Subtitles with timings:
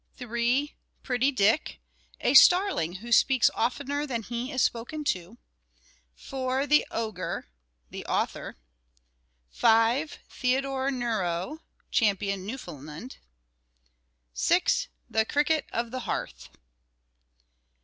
[0.17, 0.73] 3
[1.03, 1.79] PRETTY DICK
[2.21, 5.37] a starling who speaks oftener than he is spoken to.
[6.15, 6.65] 4.
[6.65, 7.45] THE OGRE
[7.91, 8.57] The Author.
[9.51, 10.17] 5.
[10.27, 11.59] THEODORE NERO
[11.91, 13.17] champion Newfoundland.
[14.33, 14.87] 6.
[15.07, 16.49] THE CRICKET OF THE HEARTH.